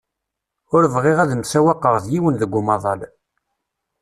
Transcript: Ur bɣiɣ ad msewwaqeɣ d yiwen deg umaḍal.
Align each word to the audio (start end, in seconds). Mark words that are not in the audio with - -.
Ur 0.75 0.83
bɣiɣ 0.93 1.17
ad 1.21 1.31
msewwaqeɣ 1.41 1.95
d 2.03 2.05
yiwen 2.13 2.35
deg 2.41 2.51
umaḍal. 2.59 3.01